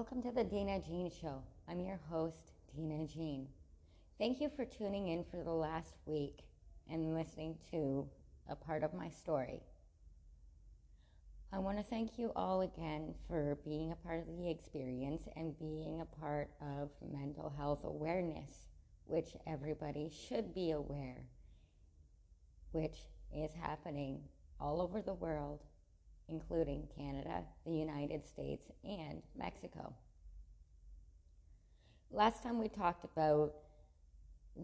Welcome 0.00 0.22
to 0.22 0.32
the 0.32 0.44
Deanna 0.44 0.82
Jean 0.82 1.10
Show. 1.10 1.42
I'm 1.68 1.78
your 1.78 2.00
host, 2.08 2.52
Deanna 2.74 3.06
Jean. 3.12 3.46
Thank 4.18 4.40
you 4.40 4.48
for 4.48 4.64
tuning 4.64 5.08
in 5.08 5.24
for 5.30 5.44
the 5.44 5.52
last 5.52 5.98
week 6.06 6.38
and 6.90 7.12
listening 7.12 7.58
to 7.70 8.08
a 8.48 8.56
part 8.56 8.82
of 8.82 8.94
my 8.94 9.10
story. 9.10 9.60
I 11.52 11.58
want 11.58 11.76
to 11.76 11.84
thank 11.84 12.18
you 12.18 12.32
all 12.34 12.62
again 12.62 13.14
for 13.28 13.58
being 13.62 13.92
a 13.92 13.96
part 13.96 14.20
of 14.20 14.38
the 14.38 14.48
experience 14.48 15.28
and 15.36 15.58
being 15.58 16.00
a 16.00 16.18
part 16.18 16.48
of 16.62 16.88
mental 17.12 17.52
health 17.54 17.84
awareness, 17.84 18.68
which 19.04 19.36
everybody 19.46 20.10
should 20.10 20.54
be 20.54 20.70
aware, 20.70 21.26
which 22.72 22.96
is 23.36 23.50
happening 23.52 24.22
all 24.58 24.80
over 24.80 25.02
the 25.02 25.12
world 25.12 25.60
including 26.30 26.88
Canada, 26.96 27.42
the 27.66 27.72
United 27.72 28.26
States, 28.26 28.70
and 28.84 29.22
Mexico. 29.36 29.92
Last 32.10 32.42
time 32.42 32.58
we 32.58 32.68
talked 32.68 33.04
about 33.04 33.52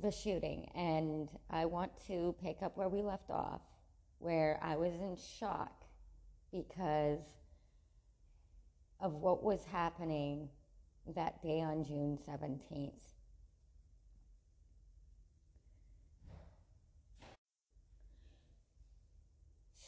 the 0.02 0.10
shooting, 0.10 0.68
and 0.74 1.28
I 1.50 1.64
want 1.64 1.92
to 2.06 2.34
pick 2.42 2.62
up 2.62 2.76
where 2.76 2.88
we 2.88 3.02
left 3.02 3.30
off, 3.30 3.60
where 4.18 4.58
I 4.62 4.76
was 4.76 4.94
in 4.94 5.16
shock 5.16 5.84
because 6.52 7.20
of 9.00 9.12
what 9.14 9.42
was 9.42 9.64
happening 9.64 10.48
that 11.14 11.42
day 11.42 11.60
on 11.60 11.84
June 11.84 12.18
17th. 12.26 12.92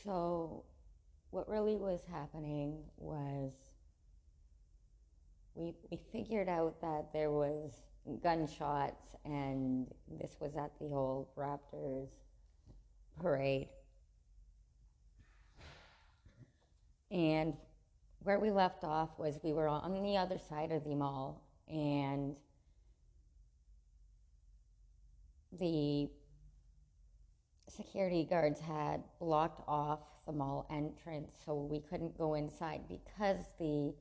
So, 0.04 0.64
what 1.30 1.48
really 1.48 1.76
was 1.76 2.00
happening 2.10 2.78
was 2.96 3.52
we, 5.54 5.74
we 5.90 5.98
figured 6.12 6.48
out 6.48 6.80
that 6.80 7.12
there 7.12 7.30
was 7.30 7.82
gunshots 8.22 9.14
and 9.24 9.86
this 10.20 10.36
was 10.40 10.56
at 10.56 10.70
the 10.80 10.86
old 10.86 11.26
Raptors 11.36 12.08
parade. 13.20 13.68
And 17.10 17.54
where 18.22 18.38
we 18.38 18.50
left 18.50 18.84
off 18.84 19.10
was 19.18 19.38
we 19.42 19.52
were 19.52 19.68
on 19.68 20.02
the 20.02 20.16
other 20.16 20.38
side 20.38 20.72
of 20.72 20.84
the 20.84 20.94
mall 20.94 21.42
and 21.68 22.36
the 25.58 26.08
security 27.78 28.26
guards 28.28 28.60
had 28.60 29.04
blocked 29.20 29.62
off 29.68 30.00
the 30.26 30.32
mall 30.32 30.66
entrance 30.68 31.32
so 31.46 31.54
we 31.54 31.80
couldn't 31.80 32.18
go 32.18 32.34
inside 32.34 32.80
because 32.88 33.46
the 33.58 33.94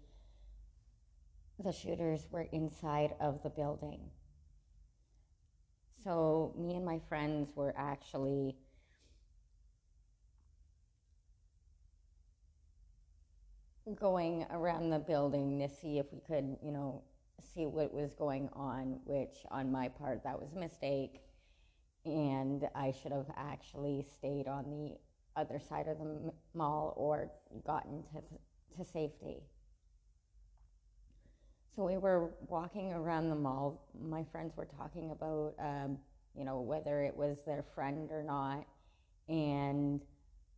the 1.60 1.72
shooters 1.72 2.28
were 2.32 2.48
inside 2.52 3.14
of 3.20 3.42
the 3.42 3.50
building. 3.50 4.00
So 6.04 6.54
me 6.58 6.76
and 6.76 6.86
my 6.86 7.00
friends 7.10 7.50
were 7.56 7.74
actually 7.76 8.56
going 14.00 14.46
around 14.52 14.92
the 14.92 15.00
building 15.00 15.58
to 15.60 15.68
see 15.68 15.98
if 15.98 16.06
we 16.12 16.20
could, 16.20 16.58
you 16.64 16.72
know, 16.72 17.02
see 17.56 17.66
what 17.66 17.92
was 17.92 18.14
going 18.14 18.50
on, 18.54 19.00
which 19.06 19.38
on 19.50 19.72
my 19.72 19.88
part 19.88 20.24
that 20.24 20.40
was 20.40 20.54
a 20.54 20.60
mistake 20.60 21.22
and 22.08 22.68
I 22.74 22.92
should 22.92 23.12
have 23.12 23.30
actually 23.36 24.06
stayed 24.16 24.48
on 24.48 24.70
the 24.70 24.98
other 25.40 25.60
side 25.60 25.88
of 25.88 26.00
the 26.00 26.32
mall 26.54 26.94
or 26.96 27.30
gotten 27.66 28.04
to, 28.14 28.22
to 28.78 28.90
safety. 28.90 29.44
So 31.76 31.84
we 31.84 31.98
were 31.98 32.32
walking 32.48 32.92
around 32.92 33.30
the 33.30 33.36
mall. 33.36 33.88
My 34.02 34.24
friends 34.32 34.58
were 34.58 34.66
talking 34.66 35.12
about, 35.12 35.54
um, 35.60 36.00
you 36.36 36.44
know, 36.44 36.62
whether 36.62 37.04
it 37.04 37.16
was 37.16 37.38
their 37.46 37.64
friend 37.76 38.10
or 38.12 38.24
not. 38.24 38.66
And 39.30 40.02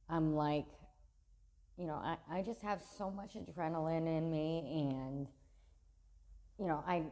I'm 0.09 0.35
like, 0.35 0.67
you 1.77 1.87
know, 1.87 1.95
I, 1.95 2.17
I 2.31 2.41
just 2.41 2.61
have 2.61 2.81
so 2.97 3.11
much 3.11 3.33
adrenaline 3.33 4.07
in 4.07 4.31
me. 4.31 4.87
And, 4.91 5.27
you 6.57 6.67
know, 6.67 6.83
I, 6.87 7.03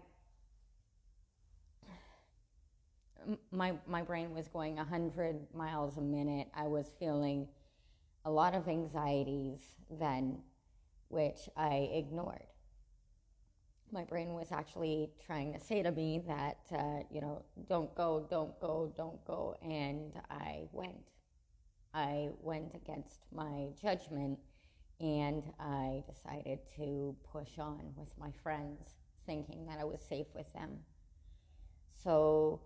my 3.51 3.73
my 3.87 4.01
brain 4.01 4.33
was 4.33 4.47
going 4.47 4.75
100 4.75 5.53
miles 5.53 5.97
a 5.97 6.01
minute. 6.01 6.47
I 6.53 6.67
was 6.67 6.91
feeling 6.99 7.47
a 8.25 8.31
lot 8.31 8.53
of 8.53 8.67
anxieties 8.67 9.59
then, 9.89 10.39
which 11.09 11.49
I 11.55 11.89
ignored. 11.93 12.45
My 13.91 14.03
brain 14.03 14.33
was 14.33 14.51
actually 14.51 15.11
trying 15.25 15.53
to 15.53 15.59
say 15.61 15.81
to 15.81 15.91
me 15.91 16.21
that, 16.27 16.57
uh, 16.73 17.03
you 17.09 17.21
know, 17.21 17.45
don't 17.69 17.93
go, 17.95 18.27
don't 18.29 18.59
go, 18.59 18.91
don't 18.97 19.23
go. 19.25 19.55
And 19.61 20.11
I 20.29 20.63
went. 20.73 21.13
I 21.93 22.29
went 22.41 22.75
against 22.75 23.21
my 23.33 23.67
judgment 23.81 24.39
and 24.99 25.43
I 25.57 26.03
decided 26.05 26.59
to 26.75 27.15
push 27.31 27.59
on 27.59 27.93
with 27.95 28.09
my 28.19 28.31
friends, 28.43 28.97
thinking 29.25 29.65
that 29.67 29.79
I 29.79 29.85
was 29.85 30.01
safe 30.01 30.27
with 30.35 30.51
them. 30.53 30.79
So 32.03 32.59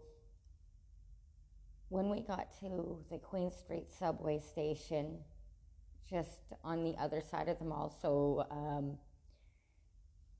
when 1.91 2.09
we 2.09 2.21
got 2.21 2.57
to 2.57 2.97
the 3.11 3.17
Queen 3.17 3.51
Street 3.51 3.91
subway 3.91 4.39
station, 4.39 5.17
just 6.09 6.53
on 6.63 6.85
the 6.85 6.95
other 6.97 7.19
side 7.19 7.49
of 7.49 7.59
the 7.59 7.65
mall, 7.65 7.93
so 8.01 8.47
um, 8.49 8.97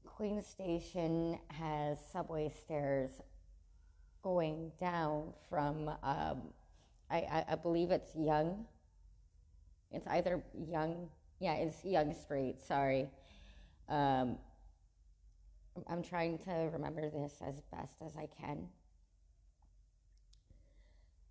Queen 0.06 0.42
Station 0.42 1.38
has 1.50 1.98
subway 2.14 2.50
stairs 2.64 3.12
going 4.24 4.72
down 4.80 5.34
from, 5.50 5.90
um, 6.04 6.54
I, 7.10 7.18
I, 7.18 7.46
I, 7.50 7.56
believe 7.56 7.92
it's 7.92 8.16
Yonge. 8.16 8.66
It's 9.92 10.08
either 10.08 10.42
Yonge, 10.54 11.10
yeah, 11.42 11.56
it's 11.56 11.84
Yonge 11.84 12.16
Street, 12.16 12.62
sorry. 12.66 13.10
Um, 13.90 14.38
I'm 15.90 16.02
trying 16.02 16.38
to 16.46 16.70
remember 16.72 17.10
this 17.10 17.42
as 17.46 17.60
best 17.74 17.96
as 18.06 18.16
I 18.16 18.30
can. 18.40 18.70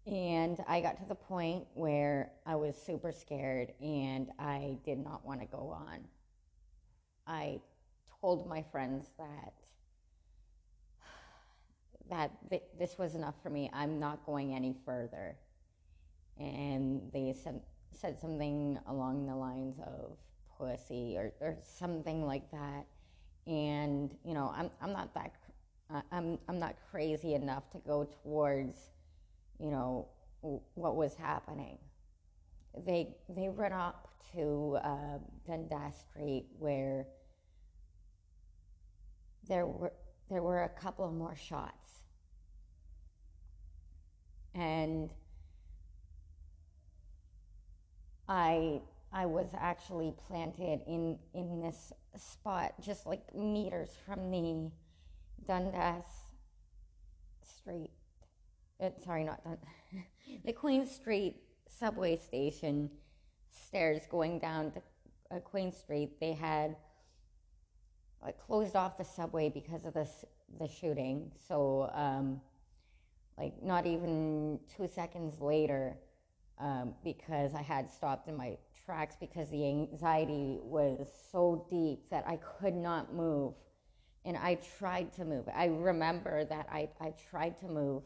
And 0.06 0.59
I 0.66 0.81
got 0.81 0.97
to 0.99 1.05
the 1.06 1.15
point 1.15 1.66
where 1.75 2.33
I 2.47 2.56
was 2.56 2.77
super 2.77 3.12
scared 3.12 3.72
and 3.81 4.31
I 4.38 4.78
did 4.84 4.99
not 4.99 5.25
want 5.25 5.41
to 5.41 5.47
go 5.47 5.69
on. 5.69 6.00
I 7.27 7.61
told 8.21 8.49
my 8.49 8.62
friends 8.72 9.10
that 9.19 9.53
that 12.10 12.33
th- 12.50 12.62
this 12.78 12.99
was 12.99 13.15
enough 13.15 13.37
for 13.43 13.50
me. 13.50 13.71
I'm 13.72 14.00
not 14.00 14.27
going 14.27 14.55
any 14.55 14.75
further. 14.84 15.37
And 16.39 17.03
they 17.12 17.33
said, 17.33 17.60
said 17.93 18.19
something 18.19 18.78
along 18.89 19.27
the 19.27 19.37
lines 19.37 19.78
of 19.78 20.16
pussy 20.59 21.16
or, 21.16 21.33
or 21.41 21.56
something 21.62 22.27
like 22.27 22.50
that. 22.50 22.87
And, 23.47 24.15
you 24.25 24.34
know, 24.34 24.53
I'm, 24.56 24.71
I'm 24.83 24.93
not 24.93 25.15
that, 25.15 25.33
I'm, 26.10 26.39
I'm 26.49 26.59
not 26.59 26.75
crazy 26.91 27.34
enough 27.34 27.71
to 27.71 27.78
go 27.78 28.09
towards 28.22 28.91
you 29.60 29.71
know, 29.71 30.09
what 30.41 30.97
was 30.97 31.15
happening. 31.16 31.78
They, 32.87 33.15
they 33.28 33.48
ran 33.48 33.72
up 33.72 34.09
to 34.34 34.78
uh, 34.82 35.19
Dundas 35.47 35.94
Street 36.09 36.47
where 36.59 37.06
there 39.48 39.66
were, 39.66 39.93
there 40.31 40.43
were 40.43 40.62
a 40.62 40.69
couple 40.69 41.10
more 41.10 41.34
shots. 41.34 42.03
And 44.54 45.10
I, 48.28 48.80
I 49.12 49.27
was 49.27 49.48
actually 49.59 50.15
planted 50.27 50.80
in, 50.86 51.18
in 51.34 51.60
this 51.60 51.92
spot 52.16 52.74
just 52.80 53.07
like 53.07 53.34
meters 53.34 53.91
from 54.07 54.30
the 54.30 54.71
Dundas 55.47 56.04
Street 57.42 57.91
uh, 58.82 58.91
sorry, 59.04 59.24
not 59.24 59.42
done. 59.44 59.59
the 60.44 60.53
Queen 60.53 60.86
Street 60.86 61.36
subway 61.68 62.16
station 62.16 62.91
stairs 63.48 64.03
going 64.10 64.38
down 64.38 64.72
to 64.72 64.82
uh, 65.30 65.41
Queen 65.41 65.72
Street, 65.72 66.18
they 66.21 66.32
had 66.32 66.77
like 68.22 68.38
closed 68.38 68.77
off 68.77 68.98
the 68.98 69.04
subway 69.04 69.48
because 69.48 69.84
of 69.84 69.94
this 69.94 70.24
the 70.59 70.68
shooting. 70.68 71.30
So, 71.48 71.91
um, 71.94 72.41
like, 73.38 73.62
not 73.62 73.86
even 73.86 74.59
two 74.77 74.86
seconds 74.86 75.41
later, 75.41 75.97
um, 76.59 76.94
because 77.04 77.54
I 77.54 77.62
had 77.62 77.91
stopped 77.91 78.28
in 78.28 78.36
my 78.36 78.59
tracks 78.84 79.16
because 79.18 79.48
the 79.50 79.66
anxiety 79.66 80.59
was 80.60 81.09
so 81.30 81.66
deep 81.71 82.10
that 82.10 82.24
I 82.26 82.36
could 82.36 82.74
not 82.74 83.15
move. 83.15 83.54
And 84.24 84.36
I 84.36 84.59
tried 84.78 85.12
to 85.15 85.24
move. 85.24 85.48
I 85.54 85.66
remember 85.66 86.44
that 86.44 86.68
I, 86.71 86.91
I 87.00 87.15
tried 87.30 87.59
to 87.60 87.68
move 87.68 88.03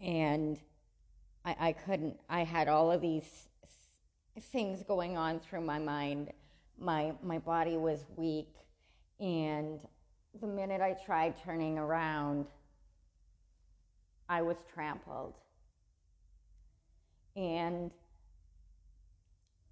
and 0.00 0.58
I, 1.44 1.56
I 1.60 1.72
couldn't. 1.72 2.16
I 2.28 2.44
had 2.44 2.68
all 2.68 2.90
of 2.90 3.00
these 3.00 3.48
things 4.40 4.82
going 4.82 5.16
on 5.16 5.40
through 5.40 5.62
my 5.62 5.78
mind. 5.78 6.30
My 6.78 7.12
my 7.22 7.38
body 7.38 7.76
was 7.76 8.04
weak, 8.16 8.54
And 9.20 9.80
the 10.40 10.46
minute 10.46 10.80
I 10.80 10.92
tried 11.04 11.34
turning 11.44 11.78
around, 11.78 12.46
I 14.28 14.42
was 14.42 14.56
trampled. 14.72 15.34
And, 17.36 17.92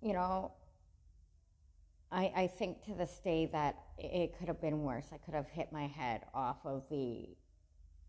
you 0.00 0.12
know, 0.12 0.52
I, 2.12 2.32
I 2.37 2.46
think 2.46 2.84
to 2.84 2.94
this 2.94 3.20
day 3.25 3.46
that 3.52 3.76
it 3.99 4.38
could 4.38 4.49
have 4.49 4.61
been 4.61 4.82
worse. 4.82 5.06
I 5.12 5.19
could 5.19 5.34
have 5.34 5.49
hit 5.49 5.73
my 5.73 5.87
head 5.87 6.23
off 6.32 6.58
of 6.64 6.84
the, 6.90 7.28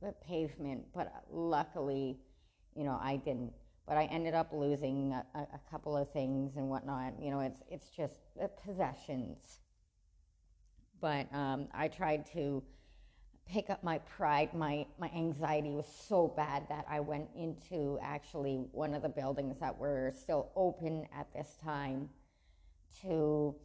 the 0.02 0.14
pavement, 0.26 0.86
but 0.94 1.24
luckily, 1.32 2.20
you 2.76 2.84
know, 2.84 3.00
I 3.02 3.18
didn't. 3.18 3.54
But 3.88 3.98
I 3.98 4.06
ended 4.06 4.34
up 4.34 4.52
losing 4.52 5.14
a, 5.14 5.26
a 5.36 5.60
couple 5.72 5.96
of 5.96 6.12
things 6.12 6.58
and 6.58 6.70
whatnot. 6.70 7.14
You 7.22 7.32
know, 7.32 7.40
it's 7.40 7.62
it's 7.70 7.90
just 7.90 8.20
possessions. 8.64 9.60
But 11.00 11.34
um, 11.34 11.68
I 11.74 11.88
tried 11.88 12.26
to 12.34 12.64
pick 13.46 13.70
up 13.70 13.84
my 13.84 14.00
pride. 14.00 14.54
My 14.54 14.86
my 15.00 15.10
anxiety 15.16 15.72
was 15.72 15.88
so 16.08 16.28
bad 16.28 16.68
that 16.70 16.86
I 16.90 17.00
went 17.00 17.30
into 17.36 17.98
actually 18.02 18.66
one 18.72 18.94
of 18.94 19.02
the 19.02 19.10
buildings 19.10 19.58
that 19.62 19.78
were 19.78 20.12
still 20.20 20.52
open 20.56 21.08
at 21.18 21.34
this 21.34 21.56
time 21.64 22.10
to 23.04 23.56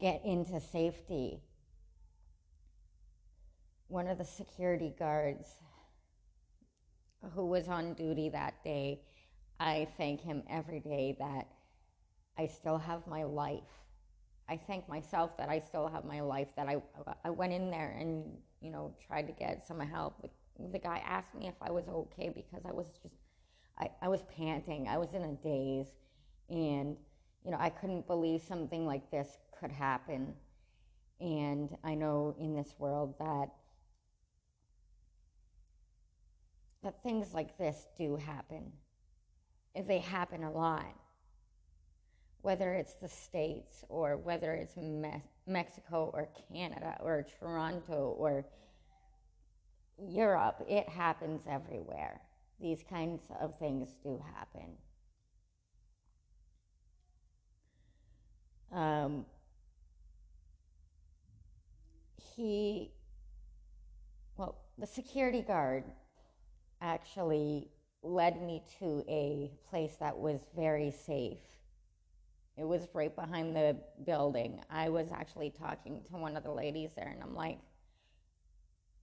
get 0.00 0.22
into 0.24 0.60
safety. 0.60 1.42
One 3.88 4.06
of 4.06 4.18
the 4.18 4.24
security 4.24 4.94
guards 4.98 5.48
who 7.34 7.46
was 7.46 7.68
on 7.68 7.94
duty 7.94 8.28
that 8.28 8.62
day, 8.62 9.00
I 9.58 9.88
thank 9.96 10.20
him 10.20 10.42
every 10.48 10.80
day 10.80 11.16
that 11.18 11.48
I 12.36 12.46
still 12.46 12.76
have 12.76 13.06
my 13.06 13.24
life. 13.24 13.62
I 14.46 14.58
thank 14.58 14.88
myself 14.88 15.36
that 15.38 15.48
I 15.48 15.58
still 15.58 15.88
have 15.88 16.04
my 16.04 16.20
life, 16.20 16.48
that 16.56 16.68
I, 16.68 16.82
I 17.24 17.30
went 17.30 17.52
in 17.54 17.70
there 17.70 17.96
and, 17.98 18.24
you 18.60 18.70
know, 18.70 18.94
tried 19.06 19.26
to 19.26 19.32
get 19.32 19.66
some 19.66 19.80
help. 19.80 20.22
The, 20.22 20.28
the 20.72 20.78
guy 20.78 21.02
asked 21.06 21.34
me 21.34 21.48
if 21.48 21.54
I 21.62 21.70
was 21.70 21.88
okay 21.88 22.28
because 22.28 22.64
I 22.66 22.72
was 22.72 22.86
just, 23.02 23.14
I, 23.78 23.88
I 24.02 24.08
was 24.08 24.20
panting. 24.36 24.86
I 24.86 24.98
was 24.98 25.14
in 25.14 25.22
a 25.22 25.32
daze. 25.32 25.94
And, 26.50 26.96
you 27.44 27.50
know, 27.50 27.58
I 27.58 27.70
couldn't 27.70 28.06
believe 28.06 28.42
something 28.42 28.86
like 28.86 29.10
this 29.10 29.38
could 29.58 29.72
happen. 29.72 30.34
And 31.20 31.76
I 31.82 31.94
know 31.94 32.36
in 32.38 32.54
this 32.54 32.74
world 32.78 33.14
that 33.18 33.48
that 36.88 37.02
things 37.02 37.34
like 37.34 37.58
this 37.58 37.86
do 37.98 38.16
happen. 38.16 38.72
If 39.74 39.86
They 39.86 39.98
happen 39.98 40.42
a 40.42 40.50
lot. 40.50 40.86
Whether 42.40 42.72
it's 42.72 42.94
the 42.94 43.08
States 43.08 43.84
or 43.90 44.16
whether 44.16 44.54
it's 44.54 44.74
Me- 44.78 45.22
Mexico 45.46 46.10
or 46.14 46.30
Canada 46.50 46.96
or 47.00 47.26
Toronto 47.38 48.16
or 48.18 48.46
Europe, 49.98 50.64
it 50.66 50.88
happens 50.88 51.42
everywhere. 51.46 52.22
These 52.58 52.82
kinds 52.88 53.20
of 53.38 53.58
things 53.58 53.90
do 54.02 54.22
happen. 54.34 54.78
Um, 58.72 59.26
he, 62.34 62.92
well, 64.38 64.56
the 64.78 64.86
security 64.86 65.42
guard 65.42 65.84
actually 66.80 67.68
led 68.02 68.40
me 68.40 68.62
to 68.78 69.04
a 69.08 69.50
place 69.68 69.96
that 70.00 70.16
was 70.16 70.40
very 70.56 70.90
safe. 70.90 71.38
It 72.56 72.64
was 72.64 72.88
right 72.92 73.14
behind 73.14 73.54
the 73.54 73.76
building. 74.04 74.60
I 74.70 74.88
was 74.88 75.12
actually 75.12 75.50
talking 75.50 76.02
to 76.10 76.16
one 76.16 76.36
of 76.36 76.42
the 76.42 76.50
ladies 76.50 76.90
there, 76.96 77.08
and 77.08 77.22
I'm 77.22 77.34
like, 77.34 77.58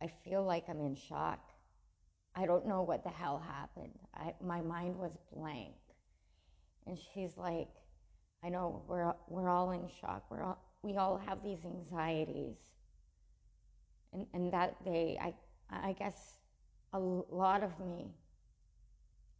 I 0.01 0.07
feel 0.23 0.43
like 0.43 0.65
I'm 0.67 0.81
in 0.81 0.95
shock. 0.95 1.39
I 2.35 2.45
don't 2.45 2.67
know 2.67 2.81
what 2.81 3.03
the 3.03 3.09
hell 3.09 3.41
happened. 3.47 3.97
I, 4.13 4.33
my 4.43 4.61
mind 4.61 4.97
was 4.97 5.11
blank. 5.33 5.75
And 6.85 6.97
she's 7.13 7.37
like, 7.37 7.69
I 8.43 8.49
know 8.49 8.83
we're, 8.87 9.13
we're 9.29 9.49
all 9.49 9.71
in 9.71 9.87
shock. 10.01 10.25
We're 10.29 10.43
all, 10.43 10.61
we 10.81 10.97
all 10.97 11.17
have 11.25 11.41
these 11.41 11.59
anxieties. 11.65 12.57
And, 14.13 14.27
and 14.33 14.51
that 14.51 14.83
day, 14.83 15.17
I, 15.19 15.33
I 15.71 15.93
guess 15.93 16.37
a 16.95 16.99
lot 17.35 17.61
of 17.61 17.77
me 17.77 18.07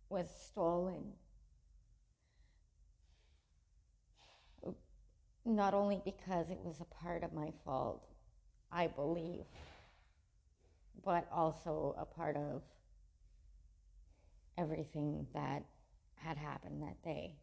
was 0.10 0.28
stolen. 0.30 1.14
Not 5.46 5.74
only 5.74 6.02
because 6.04 6.50
it 6.50 6.60
was 6.62 6.82
a 6.82 6.86
part 6.86 7.24
of 7.24 7.32
my 7.32 7.54
fault, 7.64 8.06
I 8.72 8.88
believe, 8.88 9.46
but 11.04 11.28
also 11.32 11.96
a 11.98 12.04
part 12.04 12.36
of 12.36 12.62
everything 14.58 15.26
that 15.34 15.64
had 16.16 16.38
happened 16.38 16.82
that 16.82 17.02
day. 17.04 17.36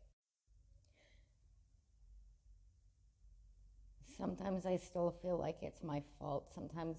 Sometimes 4.18 4.66
I 4.66 4.76
still 4.76 5.14
feel 5.22 5.38
like 5.38 5.62
it's 5.62 5.82
my 5.82 6.02
fault. 6.18 6.50
Sometimes 6.54 6.98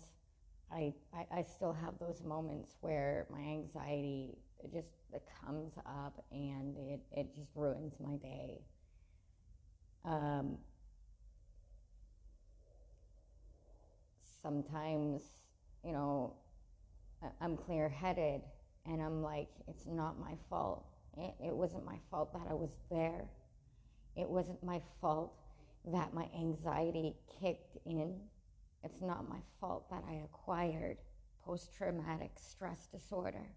I, 0.71 0.93
I, 1.13 1.39
I 1.39 1.43
still 1.43 1.73
have 1.73 1.93
those 1.99 2.23
moments 2.23 2.77
where 2.81 3.27
my 3.29 3.39
anxiety 3.41 4.37
just 4.73 4.87
comes 5.45 5.73
up 5.85 6.23
and 6.31 6.75
it, 6.77 7.01
it 7.11 7.35
just 7.35 7.49
ruins 7.55 7.93
my 7.99 8.15
day. 8.15 8.61
Um, 10.05 10.57
sometimes, 14.41 15.21
you 15.83 15.91
know, 15.91 16.33
I'm 17.39 17.55
clear 17.55 17.87
headed 17.87 18.41
and 18.85 19.01
I'm 19.01 19.21
like, 19.21 19.49
it's 19.67 19.85
not 19.85 20.19
my 20.19 20.33
fault. 20.49 20.85
It, 21.17 21.33
it 21.47 21.55
wasn't 21.55 21.85
my 21.85 21.97
fault 22.09 22.33
that 22.33 22.47
I 22.49 22.53
was 22.53 22.71
there. 22.89 23.25
It 24.15 24.27
wasn't 24.27 24.63
my 24.63 24.81
fault 24.99 25.33
that 25.85 26.13
my 26.13 26.27
anxiety 26.35 27.15
kicked 27.39 27.77
in 27.85 28.15
it's 28.83 29.01
not 29.01 29.29
my 29.29 29.39
fault 29.59 29.89
that 29.89 30.03
I 30.09 30.21
acquired 30.25 30.97
post 31.45 31.73
traumatic 31.75 32.31
stress 32.37 32.87
disorder. 32.91 33.47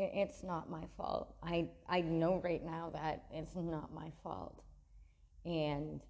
It's 0.00 0.44
not 0.44 0.70
my 0.70 0.84
fault. 0.96 1.34
I, 1.42 1.70
I 1.88 2.02
know 2.02 2.40
right 2.44 2.64
now 2.64 2.90
that 2.94 3.24
it's 3.32 3.56
not 3.56 3.92
my 3.92 4.12
fault. 4.22 4.62
And 5.44 6.00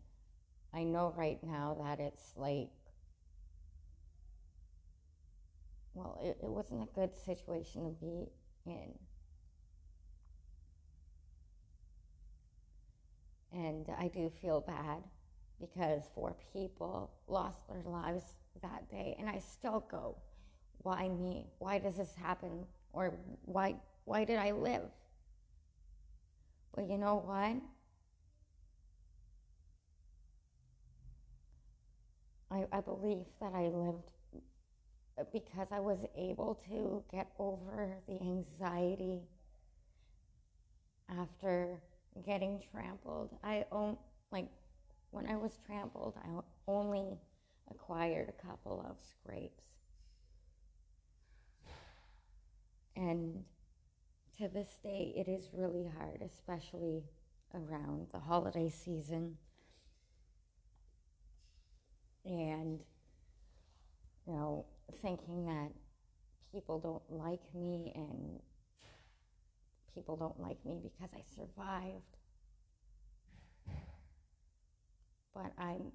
I 0.75 0.85
know 0.85 1.15
right 1.17 1.39
now 1.43 1.79
that 1.83 1.99
it's 1.99 2.35
like, 2.37 2.69
well, 5.95 6.19
it, 6.23 6.37
it 6.43 6.51
wasn't 6.51 6.83
a 6.83 6.95
good 6.95 7.17
situation 7.17 7.85
to 7.85 7.91
be 7.93 8.29
in. 8.67 8.93
And 13.53 13.87
I 13.99 14.09
do 14.09 14.31
feel 14.43 14.61
bad 14.61 15.03
because 15.61 16.03
four 16.15 16.37
people 16.53 17.11
lost 17.27 17.67
their 17.69 17.83
lives 17.85 18.23
that 18.63 18.89
day. 18.91 19.17
And 19.19 19.29
I 19.29 19.39
still 19.39 19.85
go, 19.91 20.17
why 20.79 21.09
me? 21.09 21.47
Why 21.59 21.79
does 21.79 21.97
this 21.97 22.15
happen? 22.15 22.65
Or 22.93 23.15
why, 23.45 23.77
why 24.05 24.25
did 24.25 24.39
I 24.39 24.53
live? 24.53 24.91
But 26.75 26.89
you 26.89 26.99
know 26.99 27.17
what? 27.25 27.57
I, 32.51 32.65
I 32.77 32.81
believe 32.81 33.27
that 33.41 33.53
I 33.55 33.69
lived 33.69 34.13
because 35.33 35.69
I 35.73 35.81
was 35.81 35.99
able 36.17 36.61
to 36.69 37.03
get 37.11 37.29
over 37.39 37.97
the 38.07 38.21
anxiety 38.21 39.21
after 41.09 41.81
getting 42.25 42.61
trampled. 42.71 43.37
I 43.43 43.65
own 43.73 43.97
like 44.31 44.49
when 45.11 45.27
I 45.27 45.37
was 45.37 45.59
trampled, 45.67 46.15
I 46.23 46.41
only 46.67 47.19
acquired 47.71 48.29
a 48.29 48.47
couple 48.47 48.85
of 48.89 48.97
scrapes. 49.01 49.63
And 52.97 53.45
to 54.39 54.49
this 54.49 54.79
day, 54.83 55.15
it 55.17 55.29
is 55.29 55.51
really 55.53 55.89
hard, 55.99 56.23
especially 56.23 57.05
around 57.55 58.09
the 58.13 58.19
holiday 58.19 58.69
season. 58.69 59.37
And, 62.25 62.81
you 64.27 64.33
know, 64.35 64.67
thinking 65.01 65.47
that 65.47 65.71
people 66.53 66.79
don't 66.79 67.19
like 67.19 67.43
me 67.55 67.93
and 67.95 68.41
people 69.95 70.17
don't 70.17 70.41
like 70.41 70.65
me 70.65 70.81
because 70.83 71.11
I 71.15 71.23
survived. 71.35 72.17
But 75.35 75.53
I'm 75.59 75.93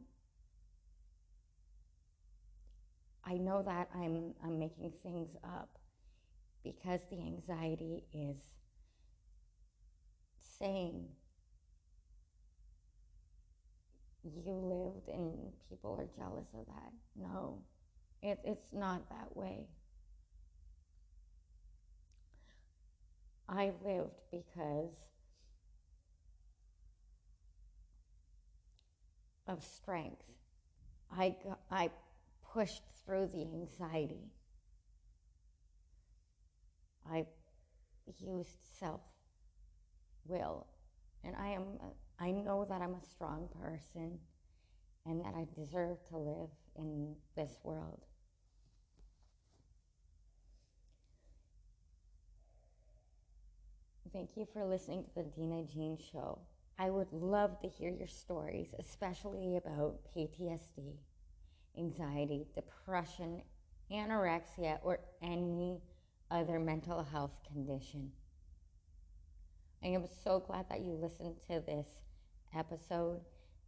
I 3.26 3.34
know 3.34 3.62
that 3.64 3.90
I'm 3.96 4.34
I'm 4.44 4.60
making 4.60 4.92
things 5.02 5.36
up 5.44 5.70
because 6.64 7.02
the 7.10 7.18
anxiety 7.22 8.04
is 8.14 8.38
saying 10.60 11.08
you 14.24 14.54
lived 14.54 15.10
and 15.10 15.52
people 15.70 15.98
are 16.00 16.08
jealous 16.18 16.48
of 16.54 16.66
that. 16.68 16.92
No, 17.16 17.62
it, 18.22 18.40
it's 18.46 18.72
not 18.74 19.10
that 19.10 19.36
way. 19.36 19.68
I 23.48 23.72
lived 23.84 24.22
because 24.32 24.96
of 29.48 29.64
strength. 29.64 30.34
I, 31.16 31.36
I 31.70 31.90
pushed 32.54 32.84
through 33.06 33.28
the 33.28 33.42
anxiety. 33.42 34.32
I 37.12 37.26
used 38.20 38.58
self 38.80 39.02
will. 40.26 40.68
And 41.24 41.36
I 41.36 41.50
am, 41.50 41.64
I 42.20 42.32
know 42.32 42.66
that 42.70 42.82
I'm 42.82 42.96
a 42.96 43.06
strong 43.06 43.48
person 43.62 44.20
and 45.06 45.22
that 45.22 45.34
I 45.36 45.46
deserve 45.60 45.98
to 46.10 46.18
live 46.18 46.50
in 46.78 47.16
this 47.36 47.58
world. 47.64 48.06
Thank 54.14 54.38
you 54.38 54.46
for 54.54 54.64
listening 54.64 55.04
to 55.06 55.10
the 55.16 55.24
Deanna 55.24 55.68
Jean 55.74 55.98
Show. 56.12 56.38
I 56.78 56.92
would 56.92 57.12
love 57.12 57.60
to 57.62 57.68
hear 57.68 57.90
your 57.90 58.08
stories, 58.08 58.68
especially 58.78 59.58
about 59.58 59.96
PTSD, 60.16 60.98
anxiety, 61.80 62.46
depression, 62.54 63.42
anorexia, 63.92 64.78
or 64.84 65.00
any 65.24 65.82
other 66.30 66.60
mental 66.60 67.04
health 67.04 67.40
condition. 67.52 68.12
I 69.84 69.88
am 69.88 70.06
so 70.24 70.40
glad 70.46 70.70
that 70.70 70.82
you 70.82 70.94
listened 70.94 71.38
to 71.48 71.62
this 71.62 71.88
episode, 72.56 73.20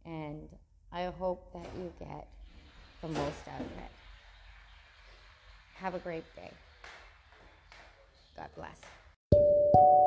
and 0.04 0.48
I 0.92 1.06
hope 1.06 1.52
that 1.54 1.66
you 1.76 1.92
get 1.98 2.28
the 3.02 3.08
most 3.08 3.48
out 3.52 3.60
of 3.60 3.66
it. 3.66 3.90
Have 5.74 5.96
a 5.96 5.98
great 5.98 6.24
day. 6.36 6.52
God 8.36 8.48
bless. 8.54 10.05